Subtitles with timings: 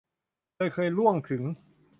[0.55, 1.43] โดยเคยร่วงถึง